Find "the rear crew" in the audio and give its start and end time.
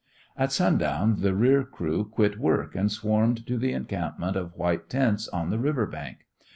1.21-2.05